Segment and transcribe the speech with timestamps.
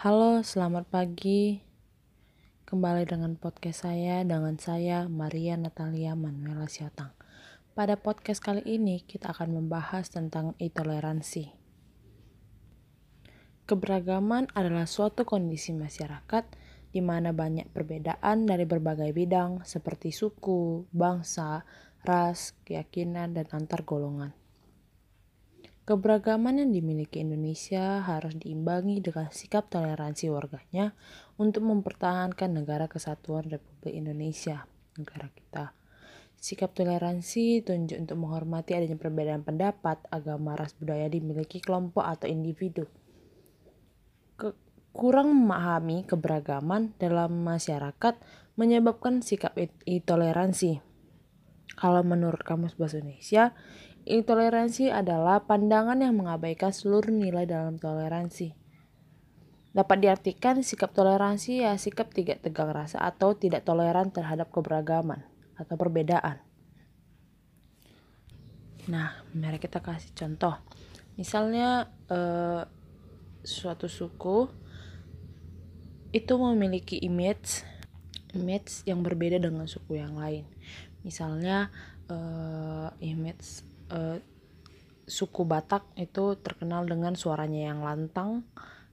[0.00, 1.60] Halo, selamat pagi.
[2.64, 7.12] Kembali dengan podcast saya dengan saya Maria Natalia Manuela Siatang.
[7.76, 11.52] Pada podcast kali ini kita akan membahas tentang intoleransi.
[13.68, 16.48] Keberagaman adalah suatu kondisi masyarakat
[16.96, 21.68] di mana banyak perbedaan dari berbagai bidang seperti suku, bangsa,
[22.08, 24.39] ras, keyakinan, dan antar golongan.
[25.90, 30.94] Keberagaman yang dimiliki Indonesia harus diimbangi dengan sikap toleransi warganya
[31.34, 35.74] untuk mempertahankan negara kesatuan Republik Indonesia, negara kita.
[36.38, 42.86] Sikap toleransi tunjuk untuk menghormati adanya perbedaan pendapat, agama, ras, budaya dimiliki kelompok atau individu.
[44.38, 44.54] Ke
[44.94, 48.14] kurang memahami keberagaman dalam masyarakat
[48.54, 50.86] menyebabkan sikap intoleransi.
[51.74, 53.58] Kalau menurut Kamus Bahasa Indonesia,
[54.08, 58.56] Intoleransi adalah pandangan yang mengabaikan seluruh nilai dalam toleransi.
[59.70, 65.22] Dapat diartikan sikap toleransi ya sikap tidak tegang rasa atau tidak toleran terhadap keberagaman
[65.54, 66.42] atau perbedaan.
[68.90, 70.58] Nah, mari kita kasih contoh.
[71.14, 72.66] Misalnya eh,
[73.46, 74.50] suatu suku
[76.10, 77.62] itu memiliki image
[78.34, 80.48] image yang berbeda dengan suku yang lain.
[81.06, 81.70] Misalnya
[82.10, 84.16] eh, image uh,
[85.10, 88.46] suku Batak itu terkenal dengan suaranya yang lantang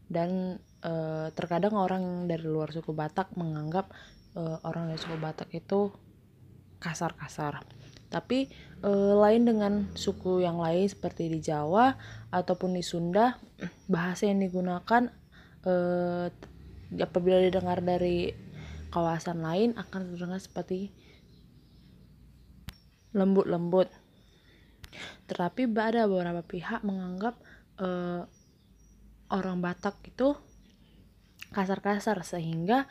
[0.09, 3.93] dan uh, terkadang orang dari luar suku Batak menganggap
[4.33, 5.93] uh, orang dari suku Batak itu
[6.81, 7.61] kasar-kasar.
[8.07, 8.47] Tapi
[8.81, 11.93] uh, lain dengan suku yang lain seperti di Jawa
[12.31, 13.35] ataupun di Sunda,
[13.85, 15.11] bahasa yang digunakan
[15.67, 16.27] uh,
[16.95, 18.31] apabila didengar dari
[18.87, 20.95] kawasan lain akan terdengar seperti
[23.11, 23.91] lembut-lembut
[25.27, 27.37] tetapi ada beberapa pihak menganggap
[27.81, 28.23] uh,
[29.31, 30.35] orang Batak itu
[31.51, 32.87] kasar-kasar sehingga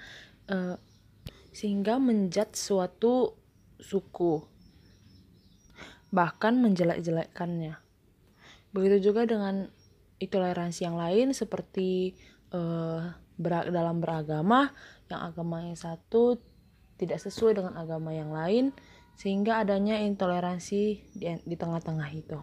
[0.49, 0.77] uh,
[1.57, 3.37] sehingga menjat suatu
[3.81, 4.45] suku
[6.13, 7.77] bahkan menjelek-jelekkannya.
[8.73, 9.69] Begitu juga dengan
[10.17, 12.17] intoleransi yang lain seperti
[12.53, 14.73] uh, ber dalam beragama
[15.13, 16.41] yang agama yang satu
[16.97, 18.73] tidak sesuai dengan agama yang lain
[19.17, 20.83] sehingga adanya intoleransi
[21.17, 22.39] di, di tengah-tengah itu.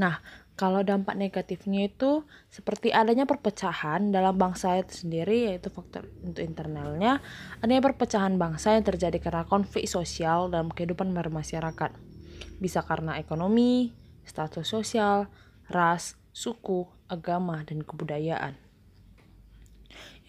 [0.00, 0.20] Nah,
[0.56, 7.20] kalau dampak negatifnya itu seperti adanya perpecahan dalam bangsa itu sendiri yaitu faktor untuk internalnya
[7.60, 11.92] adanya perpecahan bangsa yang terjadi karena konflik sosial dalam kehidupan bermasyarakat
[12.56, 13.92] bisa karena ekonomi,
[14.24, 15.28] status sosial,
[15.68, 18.65] ras, suku, agama, dan kebudayaan.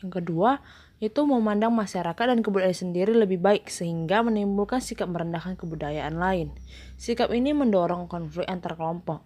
[0.02, 0.62] Yang kedua,
[0.98, 6.54] itu memandang masyarakat dan kebudayaan sendiri lebih baik sehingga menimbulkan sikap merendahkan kebudayaan lain.
[6.98, 9.22] Sikap ini mendorong konflik antar kelompok.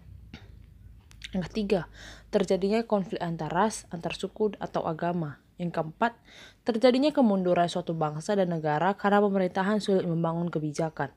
[1.32, 1.80] Yang ketiga,
[2.28, 5.40] terjadinya konflik antar ras, antar suku, atau agama.
[5.56, 6.12] Yang keempat,
[6.68, 11.08] terjadinya kemunduran suatu bangsa dan negara karena pemerintahan sulit membangun kebijakan.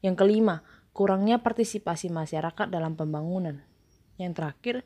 [0.00, 0.64] Yang kelima,
[0.96, 3.60] kurangnya partisipasi masyarakat dalam pembangunan.
[4.16, 4.76] Yang terakhir,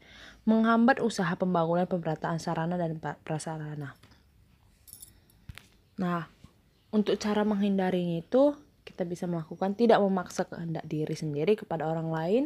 [0.44, 3.94] menghambat usaha pembangunan pemerataan sarana dan prasarana.
[6.00, 6.28] Nah,
[6.92, 12.42] untuk cara menghindarinya itu kita bisa melakukan tidak memaksa kehendak diri sendiri kepada orang lain,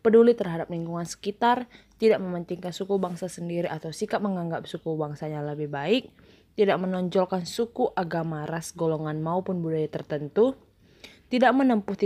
[0.00, 1.66] peduli terhadap lingkungan sekitar,
[1.98, 6.08] tidak mementingkan suku bangsa sendiri atau sikap menganggap suku bangsanya lebih baik,
[6.54, 10.54] tidak menonjolkan suku, agama, ras, golongan maupun budaya tertentu,
[11.26, 11.98] tidak menempuh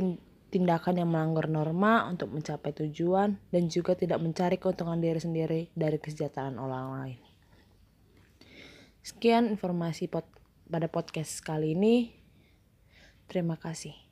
[0.48, 6.00] tindakan yang melanggar norma untuk mencapai tujuan, dan juga tidak mencari keuntungan diri sendiri dari
[6.00, 7.18] kesejahteraan orang lain.
[9.04, 12.14] Sekian informasi podcast pada podcast kali ini.
[13.26, 14.05] Terima kasih.